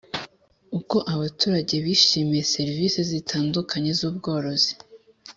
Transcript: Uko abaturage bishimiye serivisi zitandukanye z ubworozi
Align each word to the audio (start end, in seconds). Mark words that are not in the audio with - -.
Uko 0.79 0.97
abaturage 1.13 1.75
bishimiye 1.85 2.43
serivisi 2.53 2.99
zitandukanye 3.11 3.91
z 3.99 4.01
ubworozi 4.09 4.71